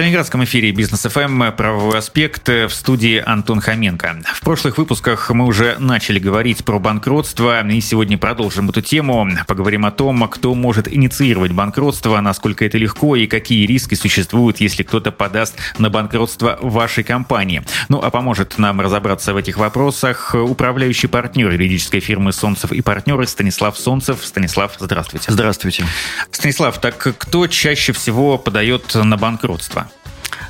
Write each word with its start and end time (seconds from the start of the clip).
Калининградском 0.00 0.42
эфире 0.44 0.72
Бизнес 0.72 1.02
ФМ 1.02 1.52
правовой 1.52 1.98
аспект 1.98 2.48
в 2.48 2.70
студии 2.70 3.22
Антон 3.22 3.60
Хоменко. 3.60 4.22
В 4.32 4.40
прошлых 4.40 4.78
выпусках 4.78 5.28
мы 5.28 5.44
уже 5.44 5.76
начали 5.78 6.18
говорить 6.18 6.64
про 6.64 6.78
банкротство, 6.78 7.62
и 7.68 7.80
сегодня 7.82 8.16
продолжим 8.16 8.70
эту 8.70 8.80
тему. 8.80 9.28
Поговорим 9.46 9.84
о 9.84 9.90
том, 9.90 10.26
кто 10.28 10.54
может 10.54 10.90
инициировать 10.90 11.52
банкротство, 11.52 12.18
насколько 12.22 12.64
это 12.64 12.78
легко 12.78 13.14
и 13.14 13.26
какие 13.26 13.66
риски 13.66 13.94
существуют, 13.94 14.58
если 14.62 14.84
кто-то 14.84 15.12
подаст 15.12 15.56
на 15.76 15.90
банкротство 15.90 16.58
вашей 16.62 17.04
компании. 17.04 17.62
Ну 17.90 18.00
а 18.02 18.08
поможет 18.08 18.56
нам 18.56 18.80
разобраться 18.80 19.34
в 19.34 19.36
этих 19.36 19.58
вопросах 19.58 20.34
управляющий 20.34 21.08
партнер 21.08 21.50
юридической 21.50 22.00
фирмы 22.00 22.32
«Солнцев 22.32 22.72
и 22.72 22.80
партнеры» 22.80 23.26
Станислав 23.26 23.76
Солнцев. 23.76 24.24
Станислав, 24.24 24.76
здравствуйте. 24.78 25.30
Здравствуйте. 25.30 25.84
Станислав, 26.30 26.80
так 26.80 26.96
кто 26.96 27.46
чаще 27.48 27.92
всего 27.92 28.38
подает 28.38 28.94
на 28.94 29.18
банкротство? 29.18 29.89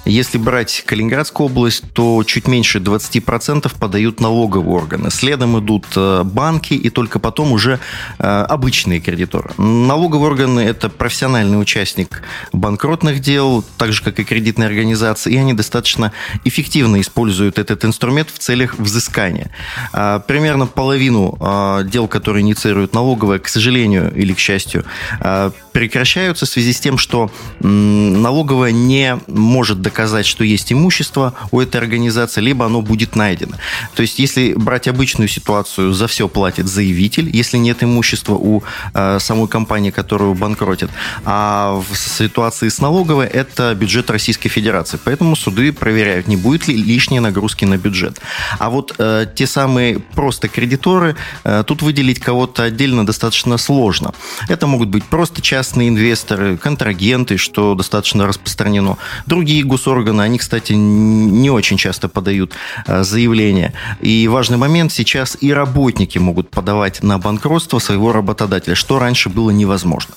Если 0.05 0.39
брать 0.39 0.83
Калининградскую 0.87 1.47
область, 1.47 1.85
то 1.93 2.23
чуть 2.25 2.49
меньше 2.49 2.79
20% 2.79 3.71
подают 3.79 4.21
налоговые 4.21 4.71
органы. 4.71 5.11
Следом 5.11 5.59
идут 5.59 5.87
э, 5.97 6.23
банки 6.25 6.75
и 6.75 6.91
только 6.91 7.19
потом 7.19 7.53
уже 7.53 7.79
э, 8.19 8.25
обычные 8.25 9.01
кредиторы. 9.01 9.51
Налоговые 9.59 10.31
органы– 10.31 10.61
это 10.61 10.89
профессиональный 10.89 11.61
участник 11.61 12.23
банкротных 12.53 13.21
дел, 13.21 13.65
так 13.77 13.93
же, 13.93 14.03
как 14.03 14.19
и 14.19 14.25
кредитные 14.25 14.67
организации, 14.67 15.33
и 15.33 15.37
они 15.37 15.53
достаточно 15.53 16.13
эффективно 16.45 17.01
используют 17.01 17.59
этот 17.59 17.85
инструмент 17.85 18.31
в 18.31 18.39
целях 18.39 18.79
взыскания. 18.79 19.51
А, 19.93 20.19
примерно 20.21 20.67
половину 20.67 21.37
а, 21.41 21.83
дел, 21.83 22.09
которые 22.09 22.43
инициируют 22.43 22.95
налоговые, 22.95 23.39
к 23.39 23.49
сожалению 23.49 24.13
или 24.15 24.33
к 24.33 24.39
счастью, 24.39 24.85
а, 25.21 25.53
прекращаются 25.73 26.47
в 26.47 26.49
связи 26.49 26.73
с 26.73 26.81
тем, 26.81 26.99
что 26.99 27.31
налоговая 27.61 28.73
не 28.73 29.19
может 29.27 29.81
доказать, 29.81 30.00
что 30.27 30.45
есть 30.45 30.73
имущество 30.73 31.35
у 31.51 31.61
этой 31.61 31.81
организации, 31.81 32.41
либо 32.41 32.67
оно 32.67 32.83
будет 32.83 33.17
найдено. 33.17 33.57
То 33.95 34.03
есть, 34.03 34.19
если 34.19 34.55
брать 34.55 34.89
обычную 34.89 35.29
ситуацию, 35.29 35.93
за 35.93 36.07
все 36.07 36.29
платит 36.29 36.67
заявитель, 36.67 37.31
если 37.33 37.59
нет 37.59 37.83
имущества 37.83 38.35
у 38.35 38.63
э, 38.95 39.19
самой 39.21 39.49
компании, 39.49 39.91
которую 39.91 40.35
банкротит. 40.35 40.91
А 41.25 41.81
в 41.91 41.97
ситуации 41.97 42.69
с 42.69 42.81
налоговой 42.81 43.27
это 43.27 43.75
бюджет 43.75 44.11
Российской 44.11 44.49
Федерации. 44.49 44.99
Поэтому 45.05 45.37
суды 45.37 45.73
проверяют, 45.73 46.29
не 46.29 46.37
будет 46.37 46.69
ли 46.69 46.77
лишней 46.77 47.21
нагрузки 47.21 47.65
на 47.65 47.77
бюджет. 47.77 48.21
А 48.59 48.71
вот 48.71 48.95
э, 48.99 49.27
те 49.35 49.47
самые 49.47 49.99
просто 49.99 50.49
кредиторы, 50.49 51.17
э, 51.45 51.65
тут 51.67 51.83
выделить 51.83 52.21
кого-то 52.21 52.65
отдельно 52.65 53.07
достаточно 53.07 53.59
сложно. 53.59 54.13
Это 54.49 54.67
могут 54.67 54.89
быть 54.89 55.05
просто 55.05 55.43
частные 55.43 55.89
инвесторы, 55.89 56.57
контрагенты, 56.57 57.37
что 57.37 57.75
достаточно 57.75 58.27
распространено. 58.27 58.97
Другие 59.27 59.63
государства 59.65 59.80
госорганы, 59.81 60.23
они, 60.23 60.39
кстати, 60.39 60.75
не 60.75 61.51
очень 61.51 61.79
часто 61.79 62.09
подают 62.09 62.53
э, 62.87 63.03
заявления. 63.03 63.73
И 64.03 64.29
важный 64.29 64.59
момент, 64.59 64.93
сейчас 64.93 65.39
и 65.41 65.53
работники 65.55 66.19
могут 66.19 66.51
подавать 66.51 67.03
на 67.03 67.19
банкротство 67.19 67.79
своего 67.79 68.13
работодателя, 68.13 68.75
что 68.75 68.99
раньше 68.99 69.31
было 69.31 69.51
невозможно. 69.51 70.15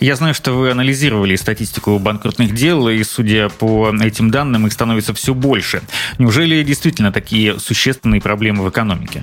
Я 0.00 0.16
знаю, 0.16 0.34
что 0.34 0.52
вы 0.52 0.70
анализировали 0.70 1.36
статистику 1.36 1.98
банкротных 1.98 2.54
дел, 2.54 2.88
и, 2.88 3.02
судя 3.02 3.48
по 3.48 3.92
этим 4.02 4.30
данным, 4.30 4.66
их 4.66 4.72
становится 4.72 5.14
все 5.14 5.34
больше. 5.34 5.82
Неужели 6.18 6.62
действительно 6.62 7.12
такие 7.12 7.58
существенные 7.58 8.20
проблемы 8.20 8.64
в 8.64 8.70
экономике? 8.70 9.22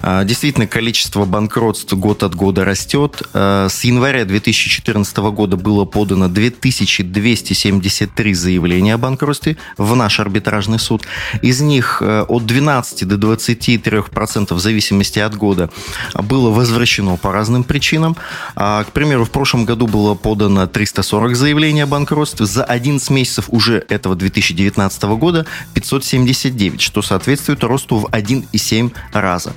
А, 0.00 0.24
действительно, 0.24 0.66
количество 0.66 1.24
банкротств 1.24 1.92
год 1.94 2.22
от 2.22 2.34
года 2.34 2.64
растет. 2.64 3.22
А, 3.34 3.68
с 3.68 3.84
января 3.84 4.24
2014 4.24 5.16
года 5.18 5.56
было 5.56 5.84
подано 5.84 6.28
2273 6.28 8.34
заявления 8.34 8.94
о 8.94 8.98
банкротстве 8.98 9.56
в 9.76 9.94
наш 9.96 10.20
арбитражный 10.20 10.78
суд. 10.78 11.02
Из 11.42 11.60
них 11.60 11.98
э, 12.00 12.22
от 12.22 12.46
12 12.46 13.06
до 13.06 13.16
23% 13.16 14.54
в 14.54 14.58
зависимости 14.58 15.18
от 15.18 15.36
года 15.36 15.70
было 16.14 16.50
возвращено 16.50 17.16
по 17.16 17.32
разным 17.32 17.64
причинам. 17.64 18.16
А, 18.54 18.84
к 18.84 18.92
примеру, 18.92 19.24
в 19.24 19.30
прошлом 19.30 19.64
году 19.68 19.86
было 19.86 20.14
подано 20.14 20.66
340 20.66 21.36
заявлений 21.36 21.82
о 21.82 21.86
банкротстве. 21.86 22.46
За 22.46 22.64
11 22.64 23.10
месяцев 23.10 23.44
уже 23.48 23.84
этого 23.88 24.16
2019 24.16 25.02
года 25.02 25.44
579, 25.74 26.80
что 26.80 27.02
соответствует 27.02 27.62
росту 27.62 27.98
в 27.98 28.06
1,7 28.06 28.92
раза. 29.12 29.52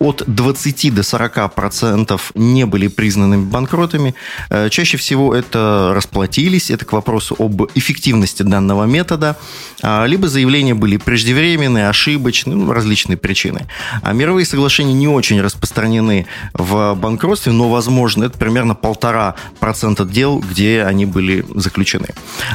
От 0.00 0.24
20 0.26 0.92
до 0.92 1.02
40 1.04 1.54
процентов 1.54 2.32
не 2.34 2.66
были 2.66 2.88
признанными 2.88 3.44
банкротами. 3.44 4.16
Э, 4.50 4.68
чаще 4.70 4.96
всего 4.96 5.34
это 5.34 5.92
расплатились, 5.94 6.70
это 6.70 6.84
к 6.84 6.92
вопросу 6.92 7.36
об 7.38 7.62
эффективности 7.76 8.42
данного 8.42 8.84
метода, 8.84 9.36
а, 9.82 10.04
либо 10.06 10.28
заявления 10.28 10.74
были 10.74 10.96
преждевременные, 10.96 11.88
ошибочные, 11.88 12.56
ну, 12.56 12.72
различные 12.72 13.16
причины. 13.16 13.66
А 14.02 14.12
мировые 14.12 14.46
соглашения 14.46 14.94
не 14.94 15.06
очень 15.06 15.40
распространены 15.40 16.26
в 16.54 16.94
банкротстве, 16.94 17.52
но, 17.52 17.70
возможно, 17.70 18.24
это 18.24 18.36
примерно 18.36 18.74
полтора 18.74 19.36
процента 19.60 20.04
дел, 20.04 20.38
где 20.38 20.82
они 20.82 21.06
были 21.06 21.44
заключены. 21.54 22.08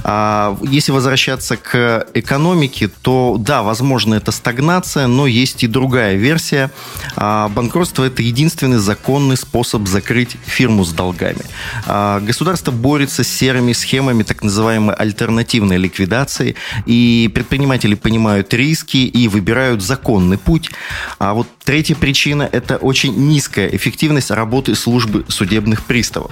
А 0.04 0.58
если 0.62 0.92
возвращаться 0.92 1.58
к 1.58 2.08
экономике, 2.14 2.90
то 3.02 3.38
да, 3.40 3.64
возможно, 3.64 4.16
это 4.16 4.32
стагнация, 4.32 5.08
но 5.08 5.28
есть 5.28 5.64
и 5.64 5.68
другая 5.68 6.16
версия. 6.16 6.72
А 7.16 7.50
банкротство– 7.50 8.04
это 8.06 8.22
единственный 8.22 8.78
законный 8.78 9.38
способ 9.38 9.88
закрыть 9.88 10.38
фирму 10.46 10.84
с 10.84 10.92
долгами. 10.92 11.42
А 11.86 12.20
государство 12.20 12.72
борется 12.72 13.24
с 13.24 13.28
серыми 13.28 13.74
схемами 13.74 14.24
так 14.24 14.44
называемой 14.44 14.96
альтернативной 14.96 15.78
ликвидации, 15.78 16.56
и 16.86 17.30
предприниматели 17.34 17.96
понимают 17.96 18.54
риски 18.54 18.98
и 18.98 19.28
выбирают 19.28 19.82
законный 19.82 20.38
путь. 20.38 20.70
А 21.18 21.34
вот 21.34 21.48
третья 21.64 21.96
причина– 21.96 22.48
это 22.52 22.78
очень 22.78 23.16
низкая 23.16 23.68
эффективность 23.68 24.32
работы 24.32 24.76
службы 24.76 25.26
судебных 25.28 25.84
приставов. 25.84 26.32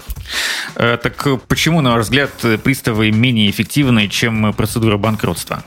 Э, 0.76 0.98
так 1.02 1.28
почему, 1.48 1.82
на 1.82 1.94
ваш 1.94 2.04
взгляд, 2.04 2.32
приставы 2.64 3.12
менее 3.12 3.50
эффективны, 3.50 4.08
чем 4.08 4.54
процедура 4.54 4.98
банкротства? 4.98 5.64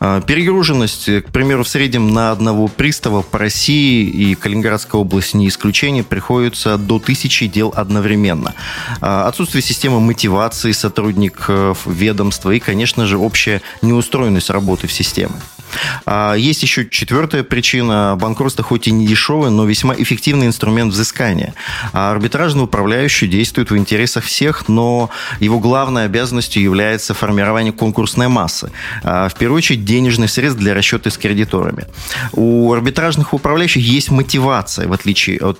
А, 0.00 0.20
перегруженность, 0.20 1.06
к 1.06 1.30
примеру, 1.32 1.64
в 1.64 1.68
среднем 1.68 2.12
на 2.12 2.30
одного 2.30 2.68
пристава 2.68 3.22
по 3.22 3.38
России 3.38 4.04
и 4.04 4.34
Калининградской 4.34 5.00
области 5.00 5.36
не 5.36 5.48
исключение 5.48 6.04
приходится 6.04 6.78
до 6.78 6.98
тысячи 6.98 7.46
дел 7.46 7.72
одновременно. 7.74 8.54
А, 9.00 9.26
отсутствие 9.26 9.62
системы 9.62 10.00
мотивации 10.00 10.72
сотрудников 10.72 11.86
ведомства 11.86 12.52
и, 12.52 12.60
конечно 12.60 13.06
же, 13.06 13.18
общая 13.18 13.60
неустроенность 13.82 14.50
работы 14.50 14.86
в 14.86 14.92
системе. 14.92 15.34
А, 16.06 16.34
есть 16.34 16.62
еще 16.62 16.88
четвертая 16.88 17.42
причина. 17.42 18.16
Банкротство 18.20 18.64
хоть 18.64 18.88
и 18.88 18.90
не 18.90 19.06
дешевый, 19.06 19.50
но 19.50 19.64
весьма 19.64 19.94
эффективный 19.94 20.46
инструмент 20.46 20.92
взыскания. 20.92 21.54
А 21.92 22.10
арбитражный 22.10 22.64
управляющий 22.64 23.26
действует 23.26 23.70
в 23.70 23.76
интересах 23.76 24.24
всех, 24.24 24.68
но 24.68 25.10
его 25.40 25.58
главной 25.58 26.04
обязанностью 26.04 26.62
является 26.62 27.14
формирование 27.14 27.72
конкурсной 27.72 28.28
массы. 28.28 28.70
А, 29.02 29.28
в 29.28 29.34
первую 29.34 29.58
очередь 29.58 29.84
денежных 29.84 30.30
средств 30.30 30.60
для 30.60 30.74
расчета 30.74 31.10
с 31.10 31.18
кредиторами. 31.18 31.86
У 32.32 32.72
арбитражных 32.72 33.34
управляющих 33.34 33.82
есть 33.82 34.10
мотивация, 34.10 34.88
в 34.88 34.92
отличие 34.92 35.38
от 35.38 35.58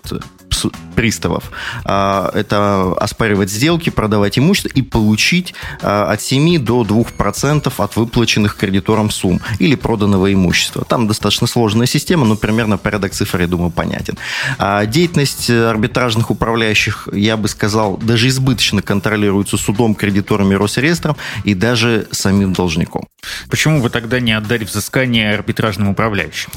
приставов. 0.94 1.50
А, 1.84 2.31
это 2.34 2.92
оспаривать 2.94 3.50
сделки, 3.50 3.91
продавать 3.91 4.38
имущество 4.38 4.70
и 4.75 4.82
получить 4.82 5.54
а, 5.82 6.10
от 6.10 6.20
7 6.20 6.59
до 6.59 6.82
2% 6.82 7.72
от 7.76 7.97
выплаченных 7.97 8.56
кредиторам 8.56 9.10
сумм 9.10 9.41
или 9.58 9.75
проданного 9.75 10.32
имущества. 10.32 10.84
Там 10.84 11.06
достаточно 11.06 11.46
сложная 11.46 11.87
система, 11.87 12.25
но 12.25 12.37
примерно 12.37 12.78
порядок 12.78 13.12
цифр, 13.12 13.43
я 13.43 13.46
думаю, 13.46 13.70
понятен. 13.70 14.19
А 14.58 14.87
деятельность 14.87 15.50
арбитражных 15.50 16.31
управляющих, 16.31 17.08
я 17.12 17.37
бы 17.37 17.49
сказал, 17.49 17.96
даже 17.96 18.28
избыточно 18.28 18.82
контролируется 18.82 19.56
судом, 19.56 19.94
кредиторами 19.94 20.55
Росреестром 20.55 21.17
и 21.44 21.55
даже 21.55 22.08
самим 22.11 22.52
должником. 22.52 23.06
Почему 23.50 23.81
вы 23.81 23.91
тогда 23.91 24.20
не 24.20 24.32
отдали 24.32 24.65
взыскание 24.65 25.35
арбитражным 25.35 25.88
управляющим? 25.88 26.50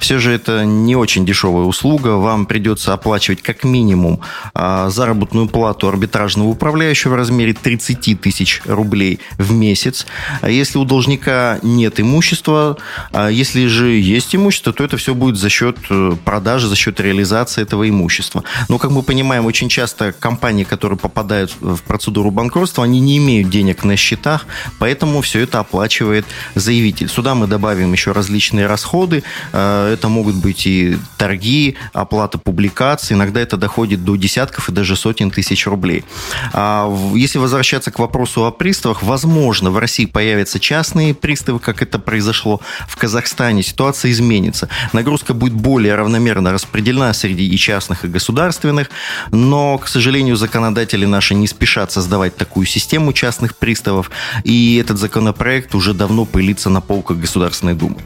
Все 0.00 0.18
же 0.18 0.32
это 0.32 0.64
не 0.64 0.94
очень 0.94 1.26
дешевая 1.26 1.64
услуга. 1.64 2.16
Вам 2.16 2.46
придется 2.46 2.92
оплачивать 2.92 3.42
как 3.42 3.64
минимум 3.64 4.20
а, 4.54 4.90
заработную 4.90 5.48
плату 5.48 5.88
арбитражного 5.88 6.48
управляющего 6.48 7.12
в 7.12 7.16
размере 7.16 7.52
30 7.52 8.20
тысяч 8.20 8.62
рублей 8.64 9.20
в 9.38 9.52
месяц. 9.52 10.06
А 10.40 10.50
если 10.50 10.78
у 10.78 10.84
должника 10.84 11.58
нет 11.62 12.00
имущества, 12.00 12.76
а 13.12 13.28
если 13.28 13.66
же 13.66 13.90
есть 13.90 14.34
имущество, 14.36 14.72
то 14.72 14.84
это 14.84 14.96
все 14.96 15.14
будет 15.14 15.36
за 15.36 15.48
счет 15.48 15.78
э, 15.90 16.12
продажи, 16.24 16.68
за 16.68 16.76
счет 16.76 17.00
реализации 17.00 17.62
этого 17.62 17.88
имущества. 17.88 18.44
Но, 18.68 18.78
как 18.78 18.92
мы 18.92 19.02
понимаем, 19.02 19.46
очень 19.46 19.68
часто 19.68 20.12
компании, 20.12 20.64
которые 20.64 20.98
попадают 20.98 21.52
в 21.60 21.82
процедуру 21.82 22.30
банкротства, 22.30 22.84
они 22.84 23.00
не 23.00 23.18
имеют 23.18 23.50
денег 23.50 23.82
на 23.84 23.96
счетах, 23.96 24.46
поэтому 24.78 25.22
все 25.22 25.40
это 25.40 25.58
оплачивает 25.60 26.07
оплачивает 26.08 26.24
заявитель. 26.54 27.08
Сюда 27.08 27.34
мы 27.34 27.46
добавим 27.46 27.92
еще 27.92 28.12
различные 28.12 28.66
расходы. 28.66 29.22
Э, 29.52 29.92
это 29.92 30.08
могут 30.08 30.36
быть 30.36 30.66
и 30.66 30.98
торги, 31.16 31.76
оплата 31.92 32.38
публикаций. 32.38 33.16
Иногда 33.16 33.40
это 33.40 33.56
доходит 33.56 34.04
до 34.04 34.16
десятков 34.16 34.68
и 34.68 34.72
даже 34.72 34.96
сотен 34.96 35.30
тысяч 35.30 35.66
рублей. 35.66 36.04
А 36.52 36.88
если 37.14 37.38
возвращаться 37.38 37.90
к 37.90 37.98
вопросу 37.98 38.44
о 38.44 38.50
приставах, 38.50 39.02
возможно, 39.02 39.70
в 39.70 39.78
России 39.78 40.06
появятся 40.06 40.58
частные 40.58 41.14
приставы, 41.14 41.58
как 41.58 41.82
это 41.82 41.98
произошло 41.98 42.60
в 42.88 42.96
Казахстане. 42.96 43.62
Ситуация 43.62 44.10
изменится. 44.10 44.68
Нагрузка 44.92 45.34
будет 45.34 45.54
более 45.54 45.94
равномерно 45.94 46.52
распределена 46.52 47.12
среди 47.12 47.48
и 47.48 47.56
частных, 47.56 48.04
и 48.04 48.08
государственных, 48.08 48.90
но, 49.32 49.78
к 49.78 49.88
сожалению, 49.88 50.36
законодатели 50.36 51.06
наши 51.06 51.34
не 51.34 51.46
спешат 51.46 51.92
создавать 51.92 52.36
такую 52.36 52.66
систему 52.66 53.12
частных 53.12 53.56
приставов, 53.56 54.10
и 54.44 54.76
этот 54.80 54.98
законопроект 54.98 55.74
уже 55.74 55.94
давно 55.98 56.24
пылится 56.24 56.70
на 56.70 56.80
полках 56.80 57.18
Государственной 57.18 57.74
Думы. 57.74 57.96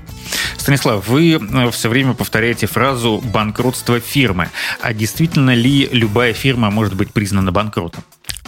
Станислав, 0.56 1.06
вы 1.08 1.32
э, 1.34 1.70
все 1.70 1.88
время 1.88 2.14
повторяете 2.14 2.66
фразу 2.66 3.22
«банкротство 3.32 4.00
фирмы». 4.00 4.48
А 4.80 4.92
действительно 4.92 5.54
ли 5.54 5.88
любая 5.92 6.32
фирма 6.32 6.70
может 6.70 6.94
быть 6.94 7.12
признана 7.12 7.52
банкротом? 7.52 8.02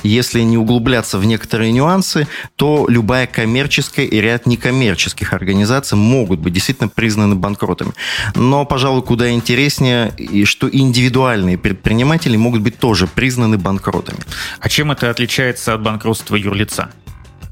Если 0.05 0.43
не 0.43 0.58
углубляться 0.58 1.19
в 1.19 1.25
некоторые 1.25 1.73
нюансы, 1.73 2.29
то 2.56 2.87
любая 2.88 3.26
коммерческая 3.26 4.05
и 4.05 4.20
ряд 4.20 4.44
некоммерческих 4.44 5.32
организаций 5.32 5.96
могут 5.96 6.41
быть 6.41 6.52
действительно 6.52 6.88
признаны 6.88 7.35
банкротами. 7.37 7.93
Но, 8.35 8.67
пожалуй, 8.67 9.02
куда 9.02 9.31
интереснее, 9.31 10.12
и 10.19 10.44
что 10.44 10.69
индивидуальные 10.70 11.56
предприниматели 11.56 12.37
могут 12.37 12.61
быть 12.61 12.79
тоже 12.79 13.06
признаны 13.06 13.56
банкротами. 13.56 14.19
А 14.61 14.69
чем 14.69 14.93
это 14.93 15.08
отличается 15.08 15.73
от 15.73 15.82
банкротства 15.82 16.37
юрлица? 16.37 16.91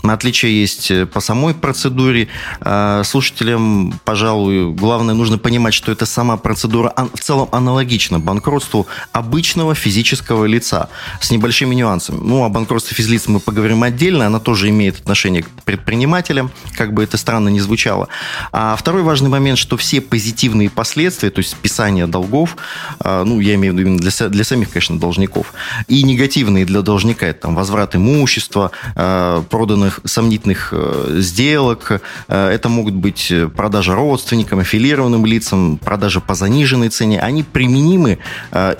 Отличия 0.02 0.50
есть 0.50 0.90
э, 0.90 1.06
по 1.06 1.20
самой 1.20 1.54
процедуре. 1.54 2.28
А, 2.60 3.02
слушателям, 3.04 3.99
пожалуй, 4.04 4.72
главное 4.72 5.14
нужно 5.14 5.38
понимать, 5.38 5.75
что 5.75 5.93
эта 5.93 6.06
сама 6.06 6.37
процедура 6.37 6.93
в 7.14 7.20
целом 7.20 7.49
аналогична 7.52 8.19
банкротству 8.19 8.87
обычного 9.12 9.75
физического 9.75 10.44
лица 10.44 10.88
с 11.20 11.31
небольшими 11.31 11.75
нюансами. 11.75 12.19
Ну, 12.20 12.44
о 12.44 12.49
банкротстве 12.49 12.96
физлиц 12.96 13.28
мы 13.28 13.38
поговорим 13.38 13.84
отдельно, 13.84 14.26
она 14.26 14.40
тоже 14.40 14.70
имеет 14.70 14.99
отношение 14.99 15.44
к 15.44 15.49
предпринимателям, 15.64 16.50
как 16.76 16.93
бы 16.94 17.04
это 17.04 17.16
странно 17.16 17.49
ни 17.49 17.60
звучало. 17.60 18.08
А 18.50 18.75
второй 18.76 19.02
важный 19.02 19.31
момент, 19.31 19.58
что 19.58 19.76
все 19.76 20.00
позитивные 20.00 20.69
последствия, 20.69 21.31
то 21.31 21.38
есть 21.38 21.50
списание 21.50 22.08
долгов, 22.08 22.56
а, 22.99 23.25
ну, 23.25 23.38
я 23.38 23.54
имею 23.54 23.72
в 23.72 23.76
виду 23.78 23.88
именно 23.88 24.00
для, 24.00 24.28
для 24.28 24.44
самих, 24.44 24.70
конечно, 24.70 24.99
должников, 24.99 25.54
и 25.87 26.02
негативные 26.02 26.64
для 26.64 26.82
должника, 26.82 27.26
это 27.26 27.43
там 27.43 27.54
возврат 27.54 27.94
имущества, 27.94 28.72
проданных 28.94 29.91
сомнительных, 30.04 30.32
сомнительных 30.42 30.68
э, 30.72 31.20
сделок. 31.20 32.00
Э, 32.28 32.48
это 32.48 32.68
могут 32.68 32.94
быть 32.94 33.30
э, 33.30 33.48
продажа 33.48 33.94
родственникам, 33.94 34.60
аффилированным 34.60 35.26
лицам, 35.26 35.78
продажа 35.78 36.20
по 36.20 36.34
заниженной 36.34 36.88
цене. 36.88 37.20
Они 37.20 37.42
применимы 37.42 38.18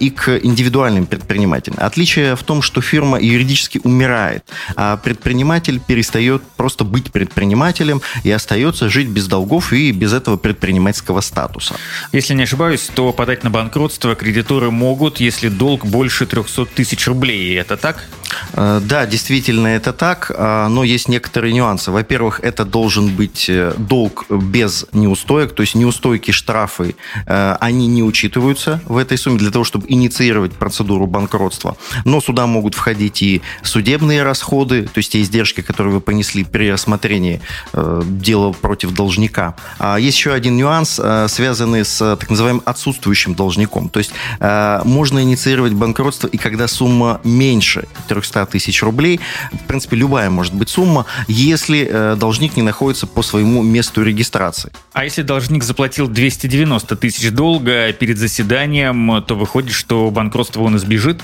и 0.00 0.10
к 0.10 0.38
индивидуальным 0.42 1.06
предпринимателям. 1.06 1.78
Отличие 1.80 2.34
в 2.36 2.42
том, 2.42 2.62
что 2.62 2.80
фирма 2.80 3.18
юридически 3.20 3.80
умирает, 3.84 4.44
а 4.76 4.96
предприниматель 4.96 5.80
перестает 5.80 6.42
просто 6.56 6.84
быть 6.84 7.12
предпринимателем 7.12 8.00
и 8.24 8.30
остается 8.30 8.88
жить 8.88 9.08
без 9.08 9.26
долгов 9.26 9.72
и 9.72 9.92
без 9.92 10.12
этого 10.12 10.36
предпринимательского 10.36 11.20
статуса. 11.20 11.74
Если 12.12 12.34
не 12.34 12.44
ошибаюсь, 12.44 12.90
то 12.94 13.12
подать 13.12 13.44
на 13.44 13.50
банкротство 13.50 14.14
кредиторы 14.14 14.70
могут, 14.70 15.20
если 15.20 15.48
долг 15.48 15.86
больше 15.86 16.26
300 16.26 16.66
тысяч 16.66 17.06
рублей. 17.06 17.58
Это 17.58 17.76
так? 17.76 18.08
Да, 18.55 19.06
действительно 19.06 19.69
это 19.69 19.93
так, 19.93 20.31
но 20.38 20.84
есть 20.84 21.08
некоторые 21.08 21.52
нюансы. 21.52 21.90
Во-первых, 21.90 22.40
это 22.43 22.64
должен 22.64 23.08
быть 23.08 23.46
э, 23.49 23.75
долг 23.76 24.25
без 24.31 24.87
неустоек, 24.93 25.55
то 25.55 25.61
есть 25.62 25.75
неустойки, 25.75 26.31
штрафы, 26.31 26.96
э, 27.26 27.56
они 27.61 27.87
не 27.87 28.02
учитываются 28.02 28.81
в 28.87 28.96
этой 28.96 29.19
сумме 29.19 29.38
для 29.38 29.50
того, 29.50 29.64
чтобы 29.64 29.87
инициировать 29.88 30.52
процедуру 30.52 31.06
банкротства. 31.06 31.76
Но 32.05 32.20
сюда 32.20 32.46
могут 32.46 32.75
входить 32.75 33.23
и 33.23 33.43
судебные 33.62 34.23
расходы, 34.23 34.84
то 34.84 34.99
есть 34.99 35.12
те 35.12 35.20
издержки, 35.20 35.61
которые 35.61 35.94
вы 35.94 36.00
понесли 36.00 36.44
при 36.44 36.73
рассмотрении 36.73 37.40
э, 37.73 38.02
дела 38.05 38.52
против 38.52 38.93
должника. 38.93 39.55
А 39.79 39.99
есть 39.99 40.19
еще 40.19 40.32
один 40.32 40.56
нюанс, 40.56 41.00
связанный 41.29 41.84
с 41.84 41.99
так 42.17 42.31
называемым 42.31 42.62
отсутствующим 42.64 43.34
должником. 43.34 43.88
То 43.88 43.99
есть 43.99 44.12
можно 44.40 45.23
инициировать 45.23 45.73
банкротство 45.73 46.29
и 46.29 46.37
когда 46.37 46.69
сумма 46.69 47.20
меньше 47.25 47.87
300 48.22 48.46
тысяч 48.46 48.82
рублей, 48.82 49.20
в 49.52 49.66
принципе, 49.66 49.96
любая 49.96 50.30
может 50.30 50.54
быть 50.54 50.69
сумма, 50.69 51.06
если 51.28 51.88
э, 51.90 52.16
должник 52.16 52.56
не 52.56 52.62
находится 52.62 53.06
по 53.06 53.22
своему 53.22 53.62
месту 53.62 54.02
регистрации. 54.02 54.72
А 54.92 55.04
если 55.04 55.22
должник 55.22 55.64
заплатил 55.64 56.08
290 56.08 56.96
тысяч 56.96 57.30
долга 57.30 57.92
перед 57.92 58.19
заседанием, 58.19 59.22
то 59.26 59.34
выходит, 59.34 59.72
что 59.72 60.10
банкротство 60.10 60.62
он 60.62 60.76
избежит? 60.76 61.20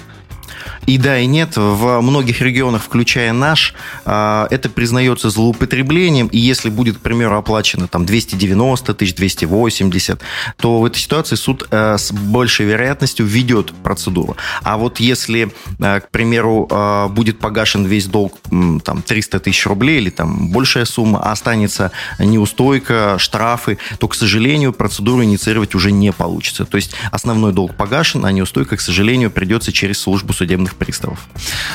И 0.87 0.99
да, 0.99 1.19
и 1.19 1.27
нет. 1.27 1.57
В 1.57 2.01
многих 2.01 2.41
регионах, 2.41 2.83
включая 2.83 3.33
наш, 3.33 3.75
а, 4.05 4.47
это 4.51 4.69
признается 4.69 5.31
злоупотреблением. 5.31 6.29
И 6.29 6.39
если 6.39 6.71
будет, 6.71 6.99
к 6.99 7.01
примеру, 7.01 7.37
оплачено 7.37 7.89
там 7.89 8.07
290 8.07 8.95
тысяч, 8.95 9.15
280, 9.15 10.21
то 10.57 10.81
в 10.81 10.85
этой 10.85 10.99
ситуации 10.99 11.37
суд 11.37 11.67
э, 11.71 11.97
с 11.99 12.13
большей 12.13 12.67
вероятностью 12.67 13.27
введет 13.27 13.73
процедуру. 13.83 14.37
А 14.63 14.77
вот 14.77 15.01
если, 15.01 15.53
э, 15.79 16.01
к 16.01 16.11
примеру, 16.11 16.69
э, 16.71 17.09
будет 17.09 17.39
погашен 17.39 17.85
весь 17.85 18.07
долг 18.07 18.39
там, 18.85 19.03
300 19.03 19.41
тысяч 19.41 19.67
рублей 19.67 19.99
или 19.99 20.11
там 20.11 20.49
большая 20.49 20.85
сумма, 20.85 21.21
а 21.23 21.33
останется 21.33 21.91
неустойка, 22.19 23.17
штрафы, 23.19 23.79
то, 23.99 24.09
к 24.09 24.15
сожалению, 24.15 24.73
процедуру 24.73 25.23
инициировать 25.25 25.75
уже 25.75 25.93
не 25.93 26.13
получится. 26.13 26.65
То 26.65 26.77
есть 26.77 26.95
основной 27.13 27.53
долг 27.53 27.75
погашен, 27.75 28.25
а 28.25 28.33
неустойка, 28.33 28.77
к 28.77 28.81
сожалению, 28.81 29.31
придется 29.31 29.73
через 29.73 29.99
службу 29.99 30.33
судебных 30.39 30.77
приставов. 30.77 31.19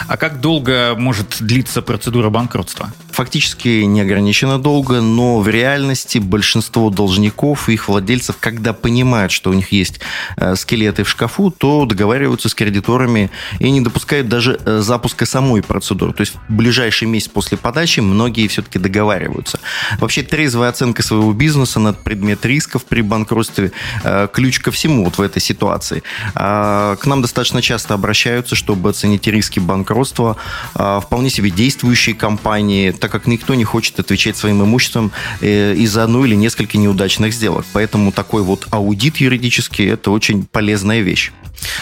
А 0.08 0.18
как 0.18 0.40
долго 0.42 0.96
может 0.98 1.38
длиться 1.40 1.82
процедура 1.82 2.30
банкротства? 2.30 2.92
Фактически 3.24 3.84
неограниченно 3.84 4.60
долго, 4.60 5.00
но 5.00 5.40
в 5.40 5.48
реальности 5.48 6.18
большинство 6.18 6.90
должников 6.90 7.70
и 7.70 7.74
их 7.76 7.88
владельцев, 7.88 8.36
когда 8.38 8.74
понимают, 8.74 9.32
что 9.32 9.50
у 9.50 9.54
них 9.54 9.72
есть 9.72 10.02
э, 10.36 10.58
скелеты 10.58 11.06
в 11.06 11.10
шкафу, 11.10 11.50
то 11.50 11.86
договариваются 11.86 12.50
с 12.50 12.54
кредиторами 12.54 13.32
и 13.60 13.72
не 13.72 13.80
допускают 13.80 14.28
даже 14.28 14.60
э, 14.66 14.80
запуска 14.80 15.26
самой 15.26 15.64
процедуры. 15.64 16.12
То 16.12 16.20
есть 16.20 16.34
в 16.50 16.54
ближайший 16.54 17.08
месяц 17.08 17.30
после 17.30 17.58
подачи 17.58 18.02
многие 18.02 18.50
все-таки 18.50 18.78
договариваются. 18.78 19.58
Вообще 20.00 20.22
трезвая 20.22 20.68
оценка 20.68 21.02
своего 21.02 21.32
бизнеса 21.32 21.80
над 21.80 22.04
предмет 22.04 22.46
рисков 22.46 22.84
при 22.84 23.00
банкротстве 23.00 23.72
э, 24.04 24.28
ключ 24.34 24.60
ко 24.60 24.72
всему 24.72 25.06
вот 25.06 25.18
в 25.18 25.22
этой 25.22 25.42
ситуации. 25.42 26.04
А, 26.36 26.98
к 26.98 27.06
нам 27.06 27.22
достаточно 27.22 27.62
часто 27.62 27.94
обращаются, 27.94 28.56
чтобы 28.56 28.90
оценить 28.90 29.26
риски 29.28 29.60
банкротства 29.60 30.36
а, 30.76 31.00
вполне 31.00 31.30
себе 31.30 31.52
действующие 31.52 32.16
компании, 32.16 32.92
так 32.92 33.13
как 33.14 33.28
никто 33.28 33.54
не 33.54 33.64
хочет 33.64 34.00
отвечать 34.00 34.36
своим 34.36 34.64
имуществом 34.64 35.12
э, 35.40 35.76
из-за 35.76 36.04
одной 36.04 36.28
или 36.28 36.36
нескольких 36.36 36.80
неудачных 36.80 37.32
сделок. 37.32 37.64
Поэтому 37.72 38.12
такой 38.12 38.42
вот 38.42 38.68
аудит 38.72 39.18
юридический– 39.18 39.86
это 39.94 40.10
очень 40.10 40.46
полезная 40.46 41.02
вещь. 41.02 41.32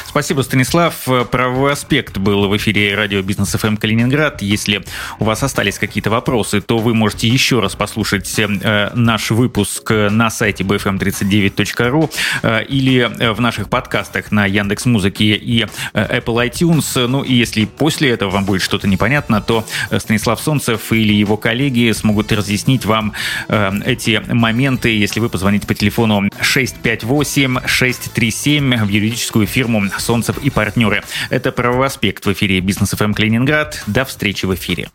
Спасибо, 0.05 0.41
Станислав. 0.41 1.07
Правовой 1.31 1.73
аспект 1.73 2.17
был 2.17 2.47
в 2.47 2.57
эфире 2.57 2.95
радио 2.95 3.21
Бизнес 3.21 3.49
ФМ 3.49 3.77
Калининград. 3.77 4.41
Если 4.41 4.83
у 5.19 5.25
вас 5.25 5.43
остались 5.43 5.77
какие-то 5.77 6.09
вопросы, 6.09 6.61
то 6.61 6.77
вы 6.77 6.93
можете 6.93 7.27
еще 7.27 7.59
раз 7.59 7.75
послушать 7.75 8.33
э, 8.37 8.91
наш 8.93 9.31
выпуск 9.31 9.91
на 9.91 10.29
сайте 10.29 10.63
bfm39.ru 10.63 12.11
э, 12.43 12.63
или 12.65 13.09
в 13.33 13.39
наших 13.39 13.69
подкастах 13.69 14.31
на 14.31 14.45
Яндекс 14.45 14.85
Музыке 14.85 15.35
и 15.35 15.65
Apple 15.93 16.49
iTunes. 16.49 17.07
Ну 17.07 17.23
и 17.23 17.33
если 17.33 17.65
после 17.65 18.09
этого 18.09 18.29
вам 18.29 18.45
будет 18.45 18.61
что-то 18.61 18.87
непонятно, 18.87 19.41
то 19.41 19.65
Станислав 19.97 20.41
Солнцев 20.41 20.91
или 20.91 21.13
его 21.13 21.37
коллеги 21.37 21.91
смогут 21.91 22.31
разъяснить 22.31 22.85
вам 22.85 23.13
э, 23.47 23.71
эти 23.85 24.21
моменты, 24.27 24.97
если 24.97 25.19
вы 25.19 25.29
позвоните 25.29 25.67
по 25.67 25.73
телефону 25.73 26.29
658-637 26.41 28.85
в 28.85 28.89
юридическую 28.89 29.47
фирму 29.47 29.70
«Солнцев 29.97 30.37
и 30.37 30.49
партнеры». 30.49 31.03
Это 31.29 31.51
«Правовой 31.51 31.87
аспект» 31.87 32.25
в 32.25 32.31
эфире 32.33 32.59
«Бизнес 32.59 32.91
ФМ 32.91 33.13
Калининград». 33.13 33.83
До 33.87 34.05
встречи 34.05 34.45
в 34.45 34.53
эфире. 34.53 34.89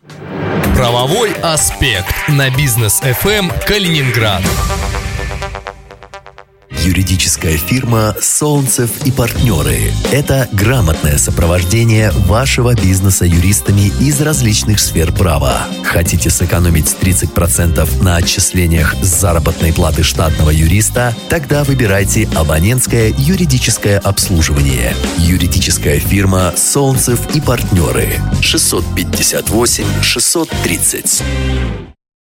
Правовой 0.75 1.33
аспект 1.41 2.13
на 2.27 2.49
«Бизнес 2.49 2.99
ФМ 2.99 3.49
Калининград». 3.65 4.43
Юридическая 6.87 7.57
фирма 7.57 8.15
«Солнцев 8.21 8.89
и 9.03 9.11
партнеры»– 9.11 9.91
это 10.13 10.47
грамотное 10.53 11.17
сопровождение 11.17 12.11
вашего 12.11 12.75
бизнеса 12.75 13.25
юристами 13.25 13.91
из 13.99 14.21
различных 14.21 14.79
сфер 14.79 15.11
права. 15.11 15.67
Хотите 15.83 16.29
сэкономить 16.29 16.95
30% 17.01 18.01
на 18.01 18.15
отчислениях 18.15 18.95
с 19.01 19.19
заработной 19.19 19.73
платы 19.73 20.03
штатного 20.03 20.49
юриста? 20.49 21.13
Тогда 21.27 21.65
выбирайте 21.65 22.29
абонентское 22.33 23.13
юридическое 23.17 23.99
обслуживание. 23.99 24.95
Юридическая 25.17 25.99
фирма 25.99 26.53
«Солнцев 26.55 27.19
и 27.35 27.41
партнеры» 27.41 28.13
658 28.41 29.83
630. 30.01 31.86